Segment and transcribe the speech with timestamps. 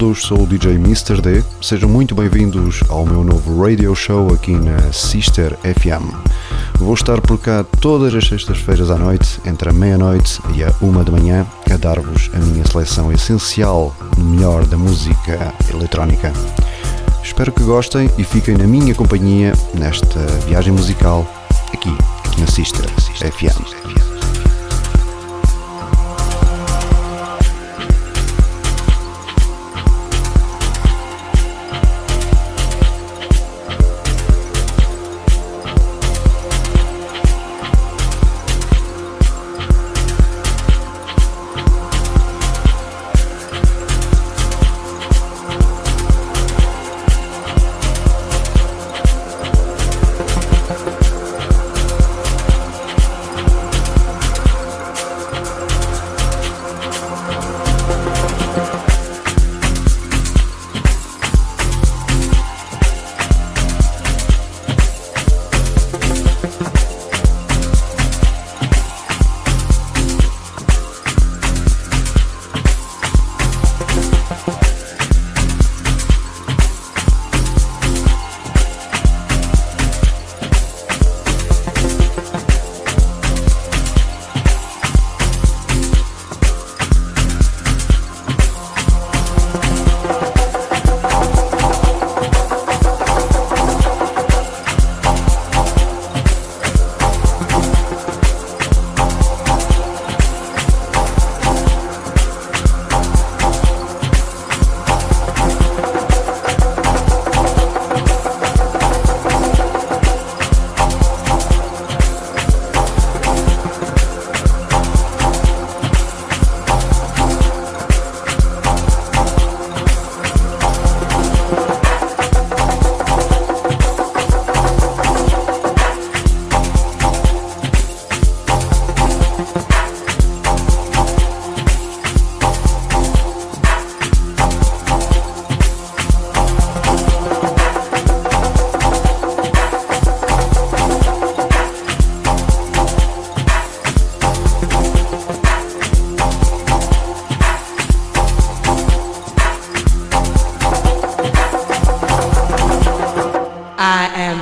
[0.00, 1.20] Todos, sou o DJ Mr.
[1.20, 1.44] D.
[1.60, 6.14] Sejam muito bem-vindos ao meu novo radio show aqui na Sister FM.
[6.78, 11.04] Vou estar por cá todas as sextas-feiras à noite, entre a meia-noite e a uma
[11.04, 16.32] da manhã, a dar-vos a minha seleção essencial no melhor da música eletrónica.
[17.22, 21.26] Espero que gostem e fiquem na minha companhia nesta viagem musical
[21.74, 21.94] aqui,
[22.38, 24.09] na Sister FM.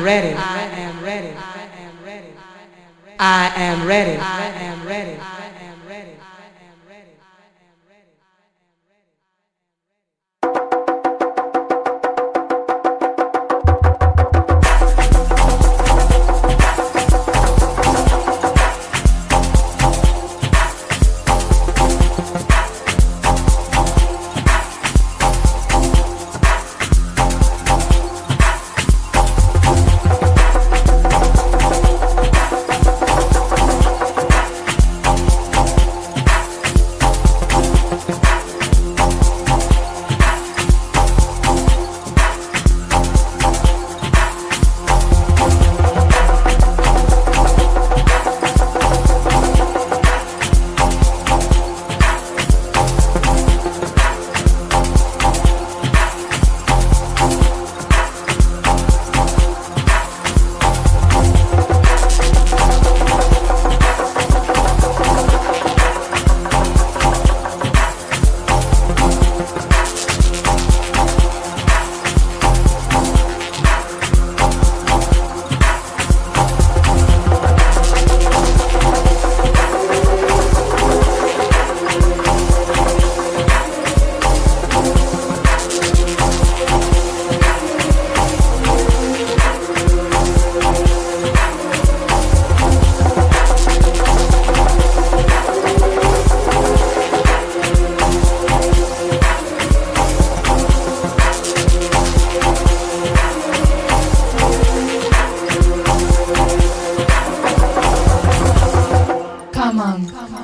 [0.08, 0.34] ready.
[0.34, 1.34] I am ready.
[1.36, 2.32] I am ready.
[3.18, 4.16] I am ready.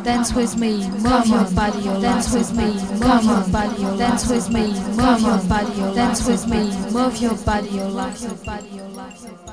[0.03, 2.67] Dance with me, move your body, dance with me,
[2.99, 6.63] move your body, dance with me, move your body, dance with me,
[6.93, 9.44] move your body, your life, your body, your life,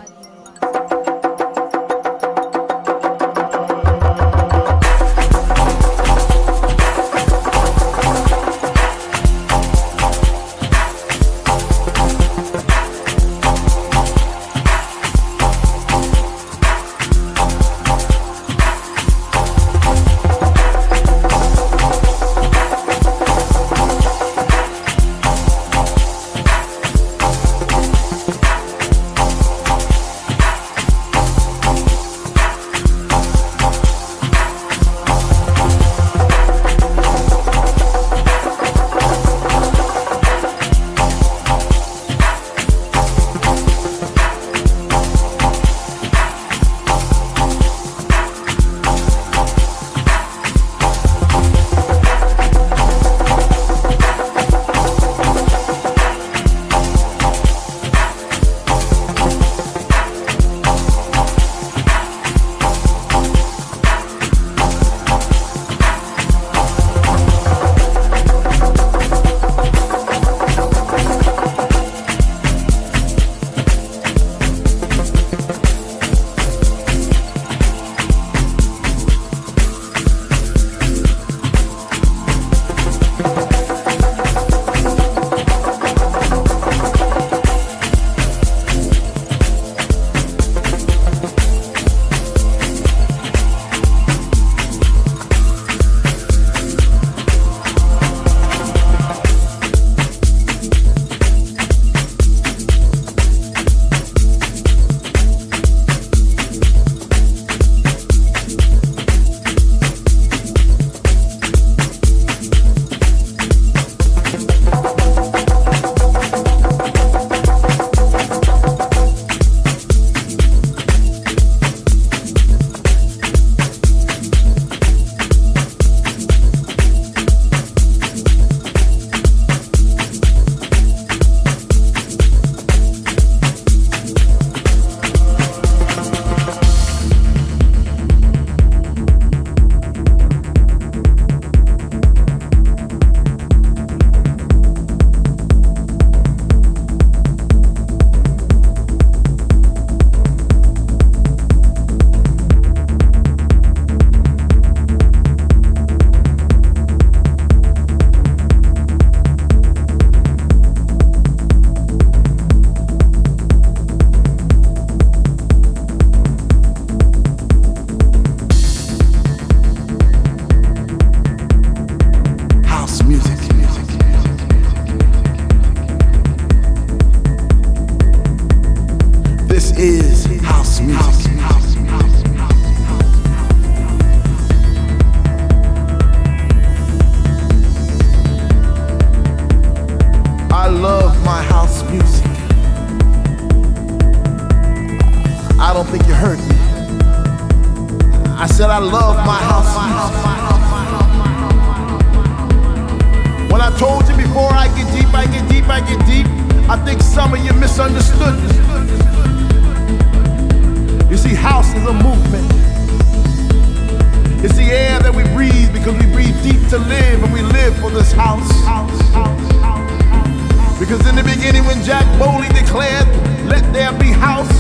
[221.72, 223.08] when Jack boldly declared,
[223.48, 224.52] Let there be house,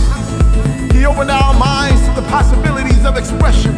[0.93, 3.75] he opened our minds to the possibilities of expression.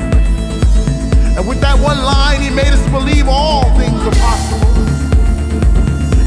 [1.35, 4.69] And with that one line, he made us believe all things are possible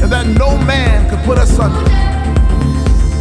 [0.03, 1.89] and that no man could put us under.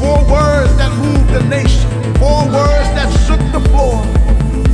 [0.00, 1.88] Four words that moved the nation,
[2.18, 4.15] four words that shook the floor.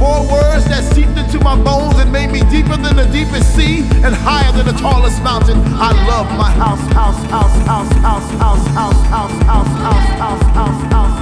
[0.03, 3.87] Four words that seeped into my bones and made me deeper than the deepest sea
[4.03, 5.63] and higher than the tallest mountain.
[5.79, 10.93] I love my house, house, house, house, house, house, house, house, house, house, house, house,
[10.93, 11.22] house.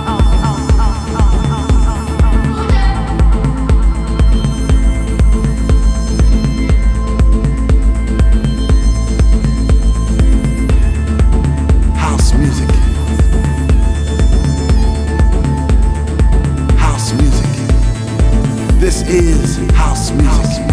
[20.15, 20.70] music.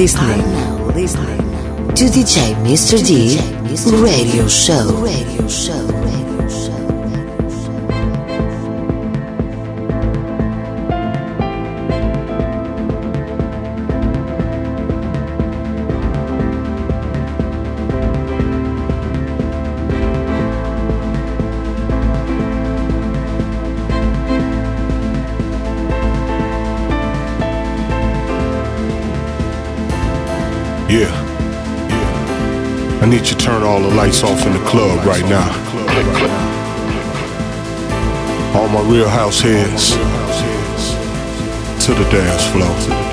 [0.00, 0.40] listening,
[0.94, 1.36] listening
[1.94, 2.96] to DJ Mr.
[3.06, 3.36] D
[4.02, 4.96] Radio Show.
[5.02, 5.89] Radio Show.
[33.20, 35.50] need you turn all the lights off in the club right now.
[38.54, 39.90] All my real house heads
[41.84, 43.09] to the dance floor.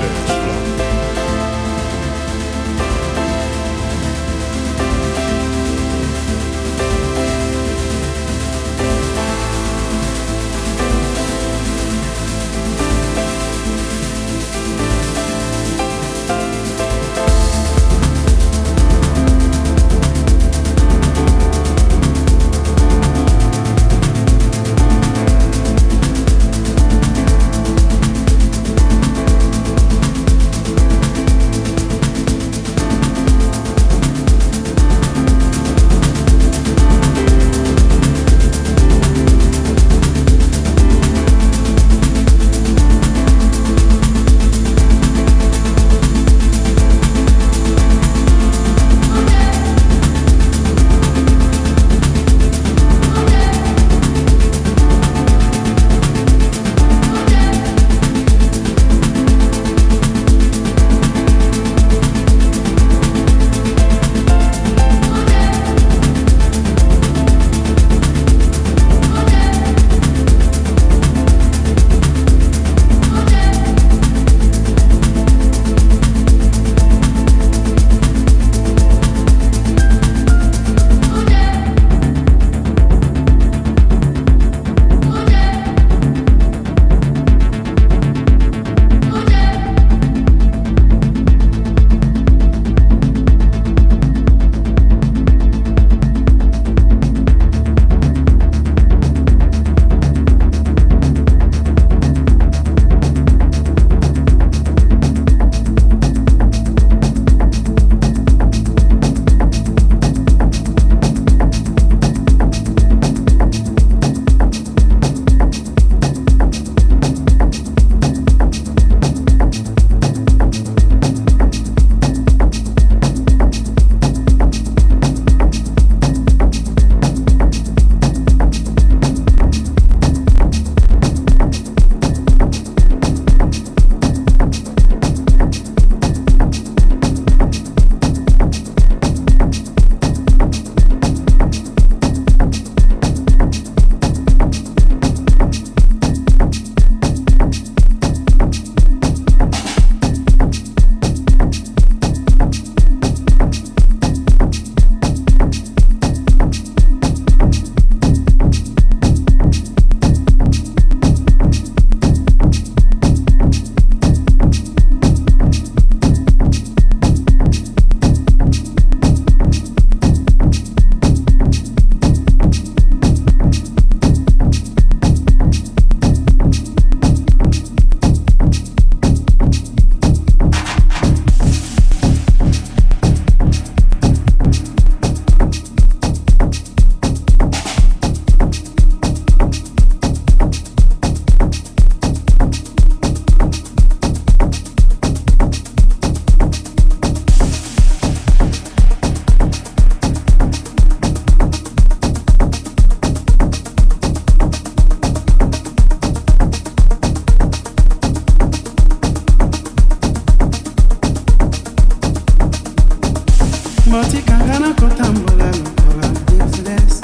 [213.88, 217.00] motikangana kotambola lokola business.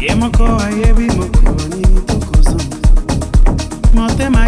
[0.00, 2.76] Ye moko ayebi mokolo nini tokozonga
[3.94, 4.46] motema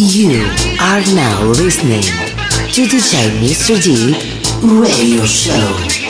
[0.00, 0.44] You
[0.80, 3.82] are now listening to DJ Mr.
[3.82, 4.14] D
[4.62, 6.07] radio show.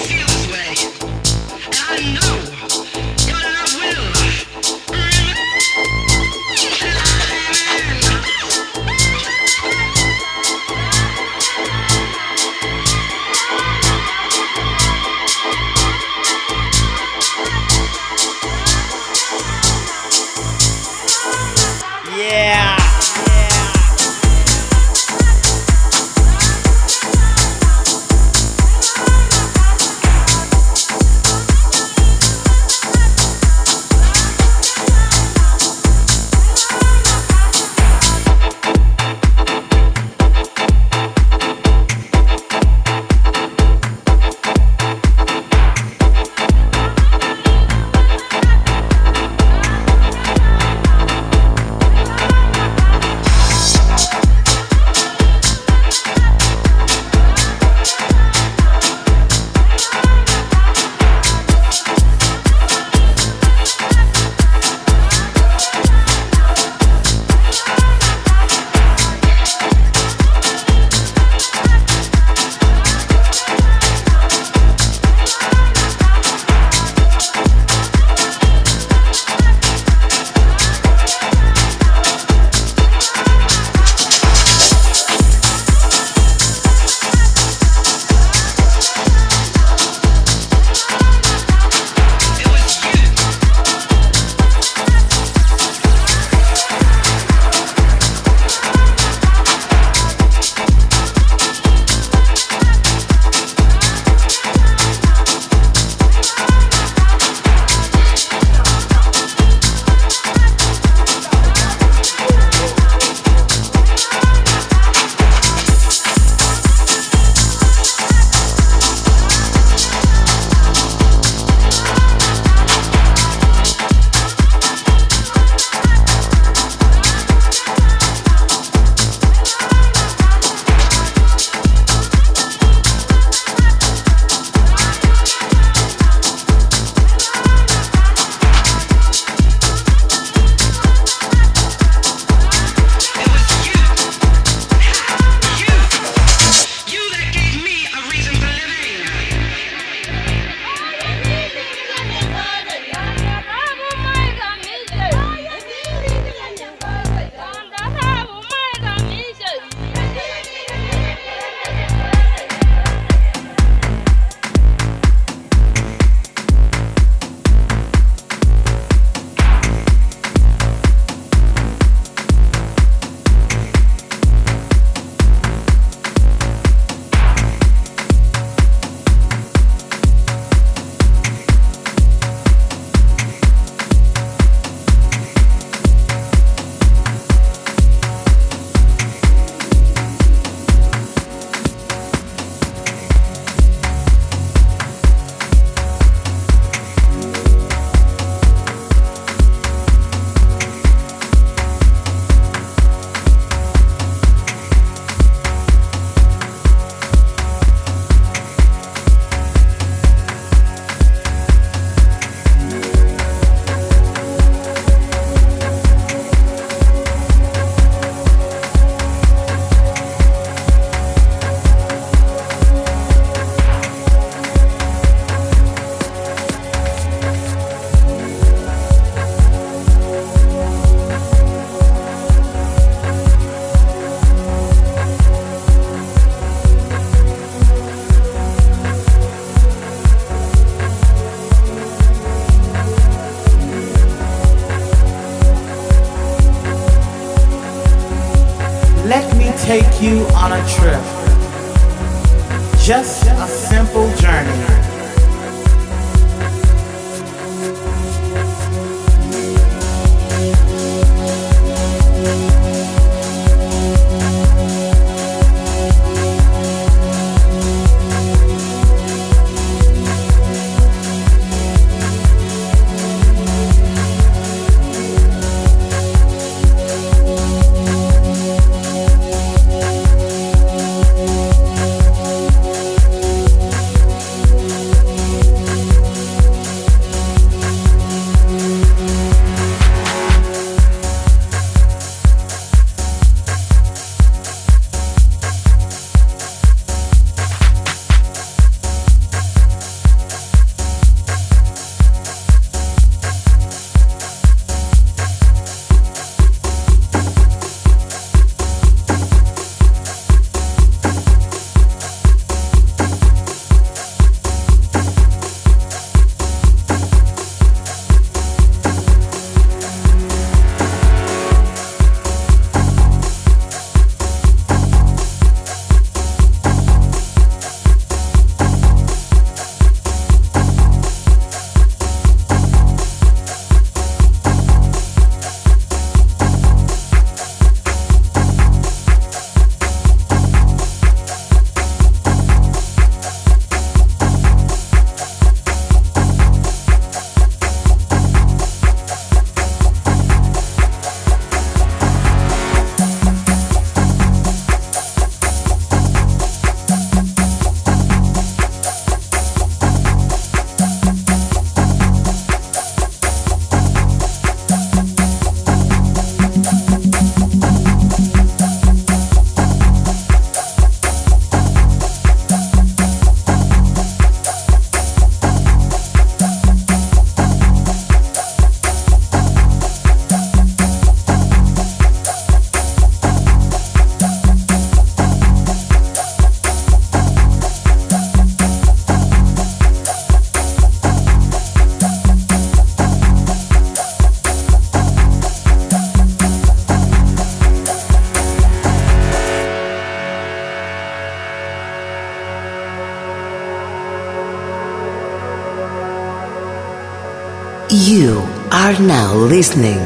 [408.98, 409.98] Are now listening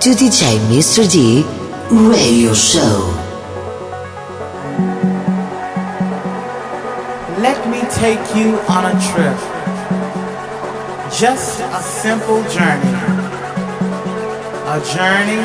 [0.00, 1.10] to DJ Mr.
[1.10, 1.44] D
[1.90, 3.12] Radio Show.
[7.38, 9.38] Let me take you on a trip.
[11.12, 12.94] Just a simple journey.
[14.66, 15.42] A journey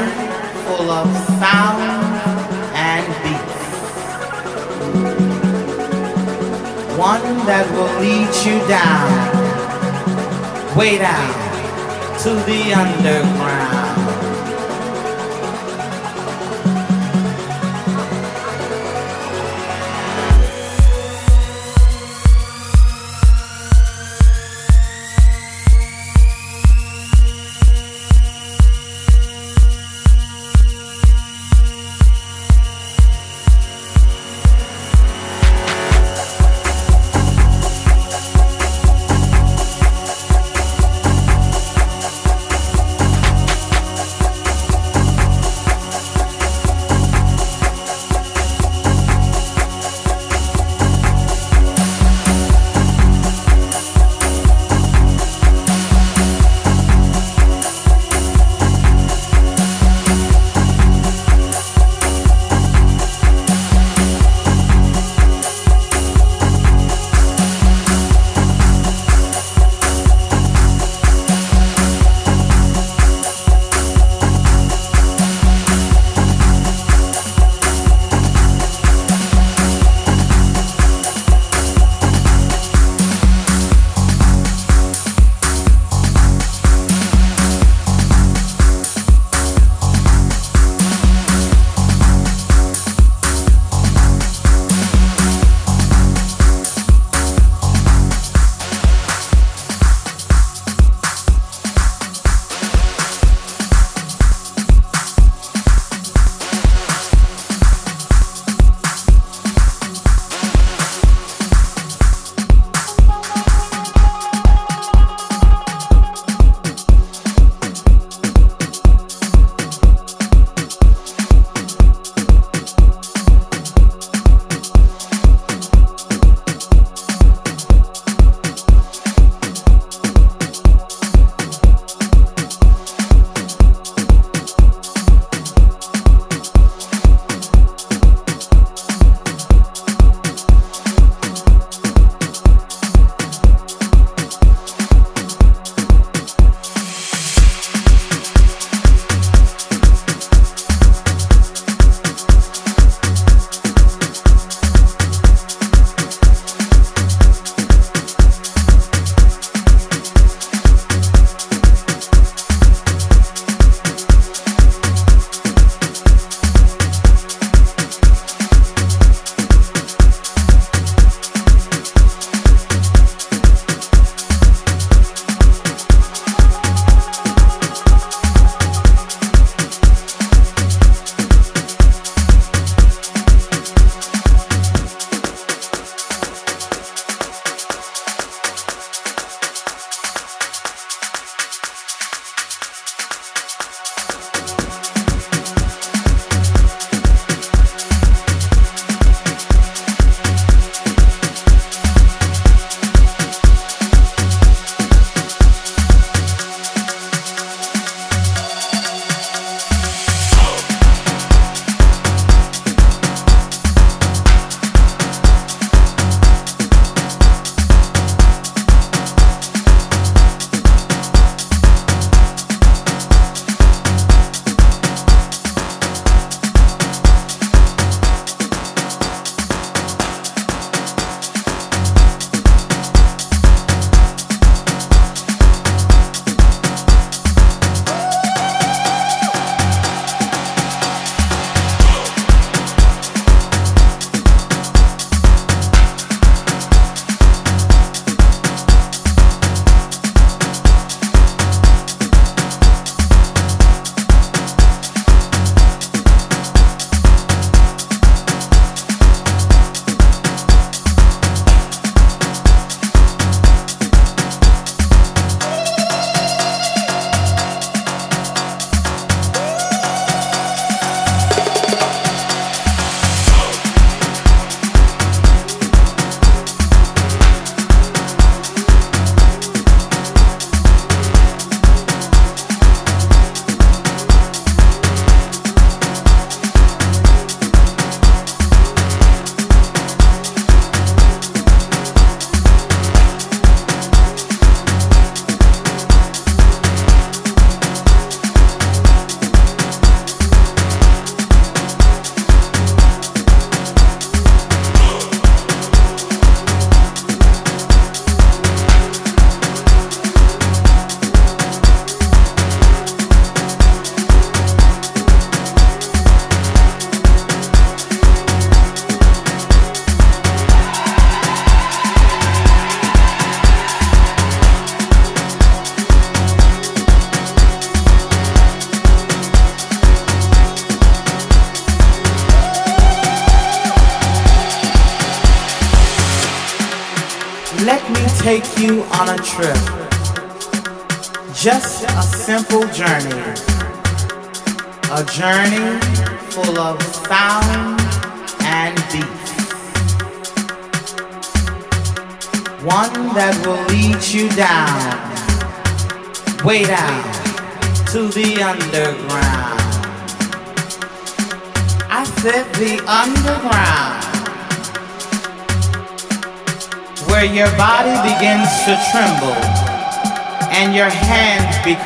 [0.66, 1.82] full of sound
[2.74, 3.62] and beats.
[6.98, 9.10] One that will lead you down,
[10.78, 11.49] way down
[12.24, 13.79] to the underground.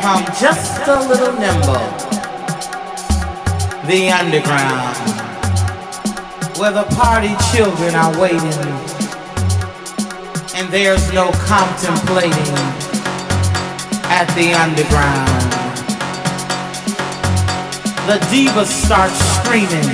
[0.03, 1.79] Become just a little nimble.
[3.87, 4.97] The underground,
[6.59, 8.43] where the party children are waiting
[10.55, 12.51] and there's no contemplating
[14.11, 15.39] at the underground.
[18.03, 19.87] The divas start screaming,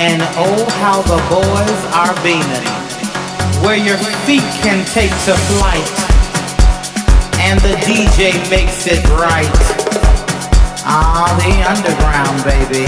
[0.00, 2.82] and oh, how the boys are beaming
[3.62, 6.01] where your feet can take to flight
[7.42, 9.50] and the DJ makes it right.
[10.84, 12.86] Ah, the underground, baby.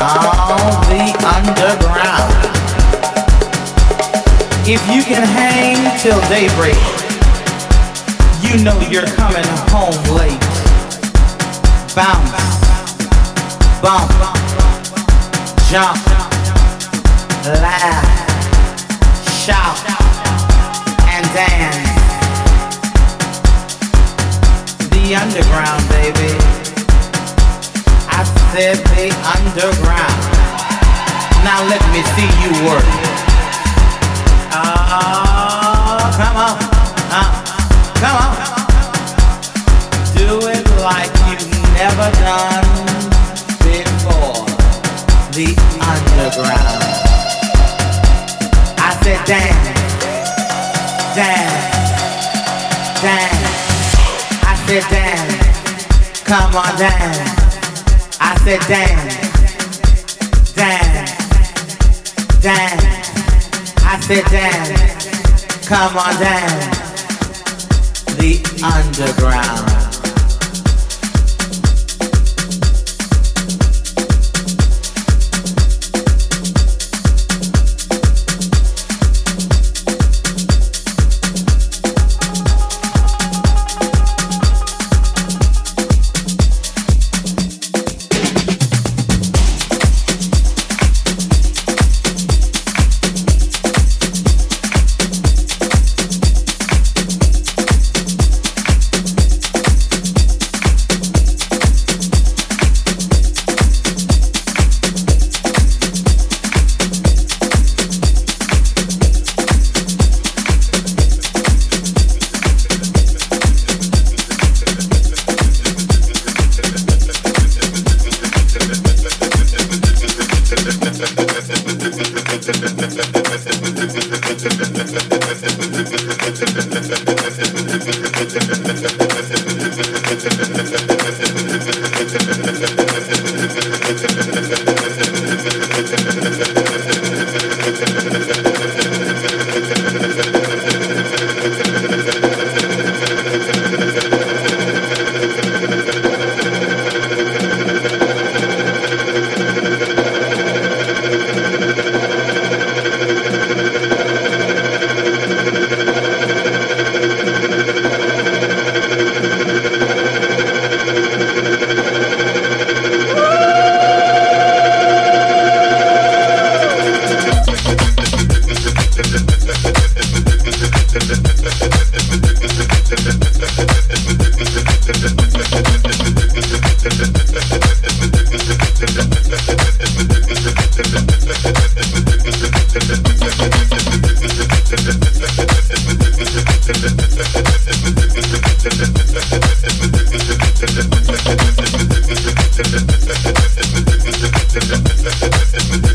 [0.00, 1.04] Ah, the
[1.36, 2.34] underground.
[4.66, 6.80] If you can hang till daybreak,
[8.42, 10.40] you know you're coming home late.
[11.94, 12.32] Bounce,
[13.82, 14.10] bump,
[15.68, 16.06] jump,
[17.46, 18.20] laugh
[19.40, 19.80] shout
[21.08, 21.89] and dance.
[25.10, 26.38] The underground, baby.
[28.06, 28.22] I
[28.54, 30.22] said the underground.
[31.42, 32.86] Now let me see you work.
[34.54, 36.54] Oh, come on.
[37.10, 37.26] Uh,
[37.98, 38.38] come on.
[40.14, 42.70] Do it like you've never done
[43.66, 44.46] before.
[45.34, 45.58] The
[45.90, 46.86] underground
[48.78, 49.74] I said dance,
[51.16, 51.82] dance,
[53.02, 53.59] dance.
[54.70, 58.16] Said dance, come on dance.
[58.20, 59.16] I said dance,
[60.54, 61.10] dance,
[62.40, 62.84] dance.
[63.82, 66.76] I said dance, come on dance.
[68.14, 69.69] The underground.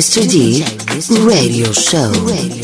[0.00, 0.26] Mr.
[0.26, 0.64] D
[1.26, 2.10] Radio Show.
[2.24, 2.59] Radio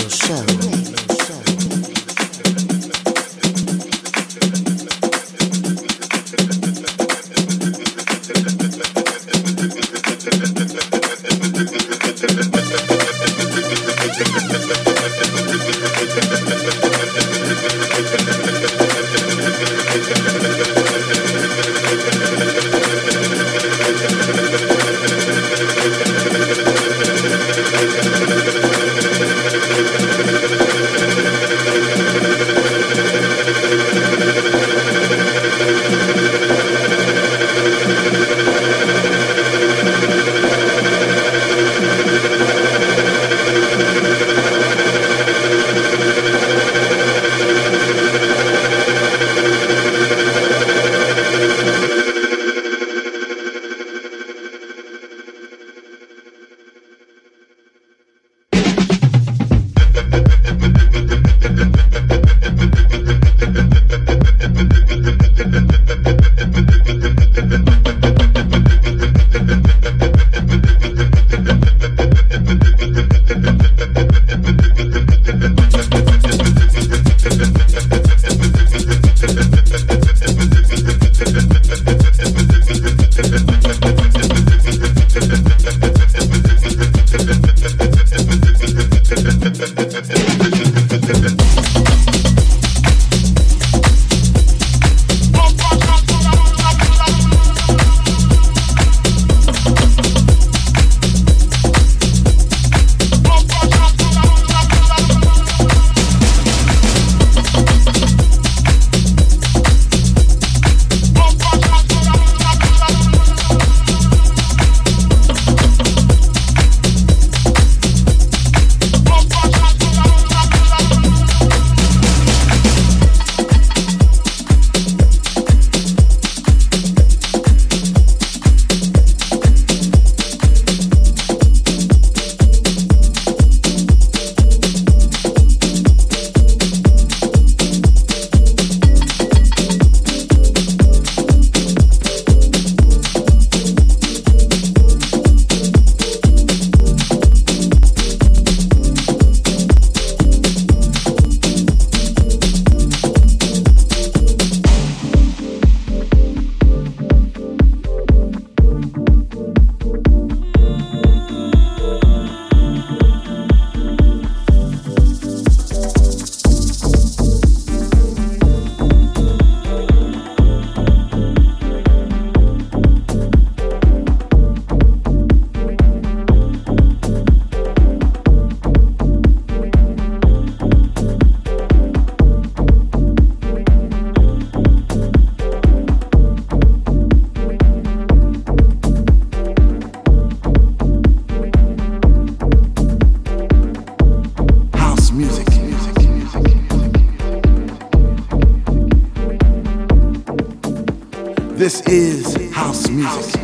[201.66, 203.42] This is house music.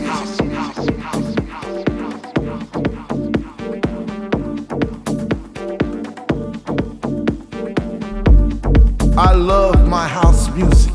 [9.18, 10.92] I love my house music.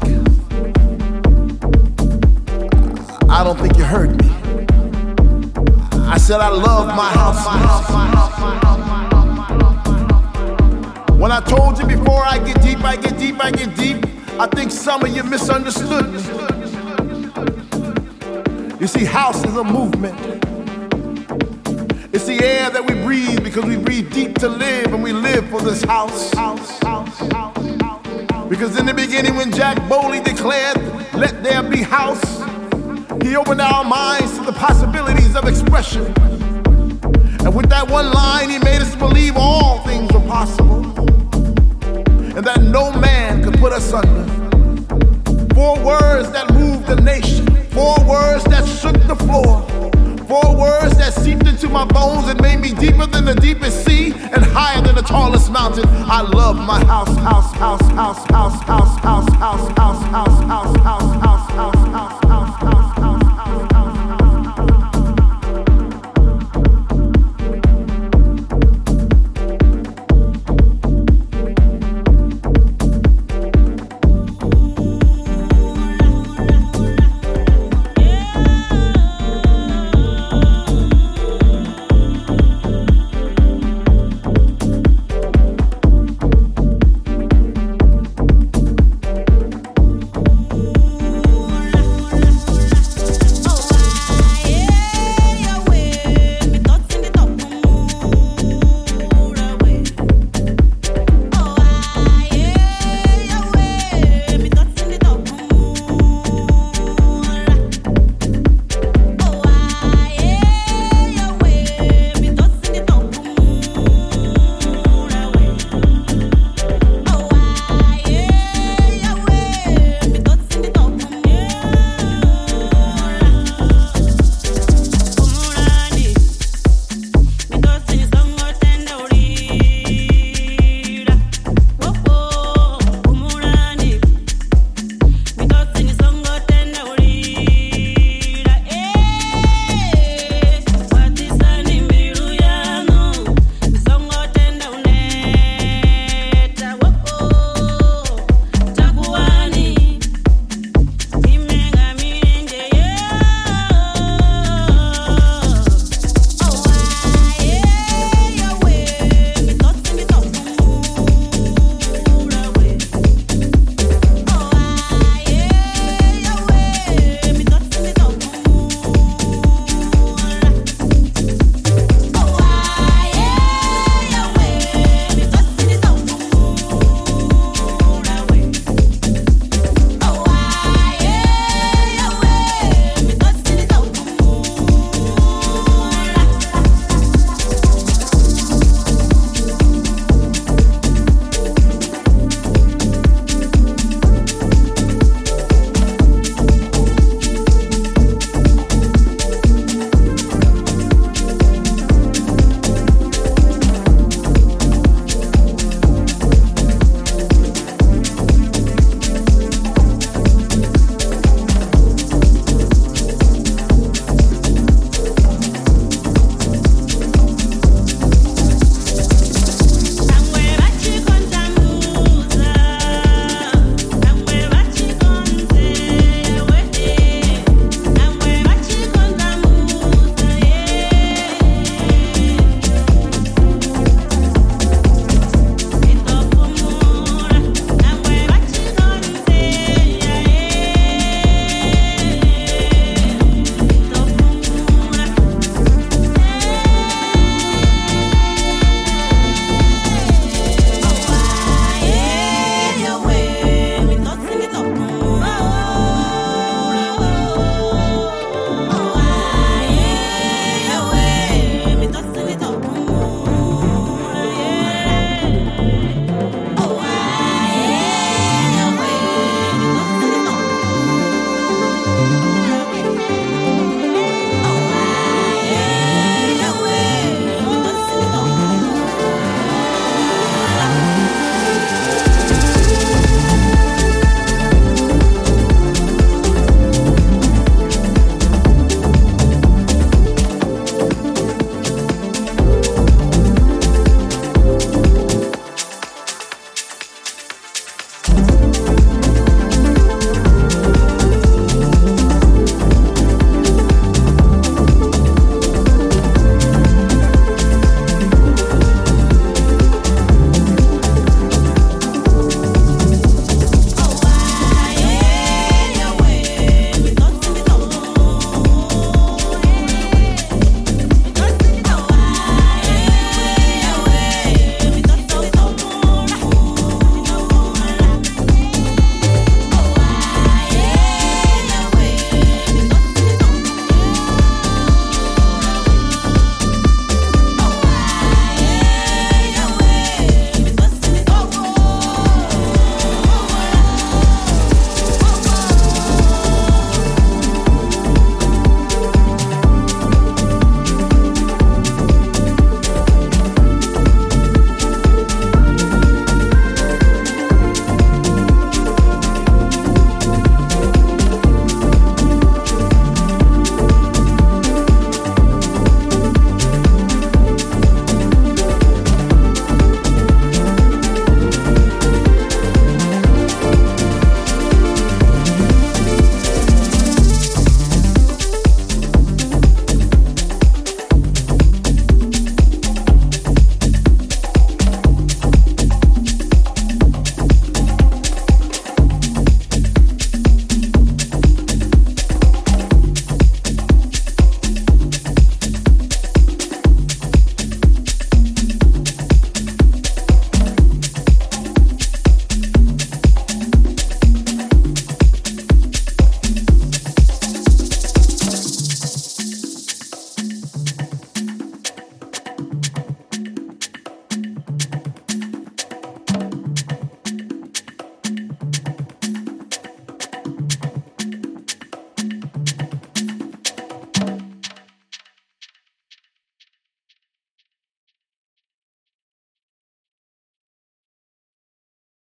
[3.27, 4.29] I don't think you heard me.
[6.07, 7.45] I said I love my house
[11.03, 11.19] music.
[11.19, 14.05] When I told you before I get deep, I get deep, I get deep,
[14.39, 16.46] I think some of you misunderstood
[18.99, 20.17] see, house is a movement.
[22.13, 25.47] It's the air that we breathe because we breathe deep to live and we live
[25.49, 26.31] for this house.
[28.49, 30.77] Because in the beginning, when Jack Bowley declared,
[31.13, 32.23] Let there be house,
[33.21, 36.05] he opened our minds to the possibilities of expression.
[37.45, 40.85] And with that one line, he made us believe all things were possible
[42.35, 44.23] and that no man could put us under.
[45.53, 47.56] Four words that moved the nation.
[47.77, 49.61] Four words that shook the floor.
[50.25, 54.13] Four words that seeped into my bones and made me deeper than the deepest sea
[54.13, 55.85] and higher than the tallest mountain.
[55.87, 61.26] I love my house, house, house, house, house, house, house, house, house, house, house, house.